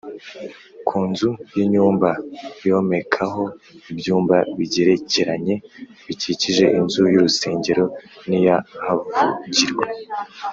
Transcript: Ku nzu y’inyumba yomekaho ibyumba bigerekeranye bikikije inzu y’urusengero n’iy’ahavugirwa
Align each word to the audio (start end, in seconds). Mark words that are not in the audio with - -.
Ku 0.87 0.97
nzu 1.09 1.29
y’inyumba 1.55 2.09
yomekaho 2.67 3.43
ibyumba 3.91 4.37
bigerekeranye 4.57 5.55
bikikije 6.07 6.65
inzu 6.79 7.03
y’urusengero 7.13 7.85
n’iy’ahavugirwa 8.27 9.85